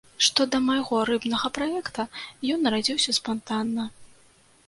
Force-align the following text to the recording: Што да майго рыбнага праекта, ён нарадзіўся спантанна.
Што 0.25 0.45
да 0.53 0.59
майго 0.67 1.01
рыбнага 1.09 1.51
праекта, 1.57 2.05
ён 2.55 2.59
нарадзіўся 2.67 3.11
спантанна. 3.21 3.87